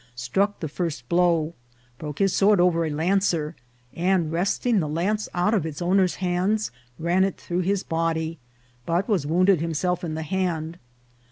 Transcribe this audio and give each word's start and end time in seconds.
struck 0.15 0.59
the 0.61 0.67
first 0.67 1.07
blow, 1.09 1.53
broke 1.99 2.17
his 2.17 2.33
sword 2.35 2.59
over 2.59 2.83
a 2.85 2.89
lancer, 2.89 3.55
and, 3.93 4.31
wresting 4.31 4.79
the 4.79 4.89
lance 4.89 5.29
out 5.35 5.53
of 5.53 5.63
its 5.63 5.79
owner's 5.79 6.15
hands, 6.15 6.71
ran 6.97 7.23
it 7.23 7.37
through 7.37 7.59
his 7.59 7.83
body, 7.83 8.39
but 8.83 9.07
was 9.07 9.27
wounded 9.27 9.61
himself 9.61 10.03
in 10.03 10.15
the 10.15 10.23
hand. 10.23 10.79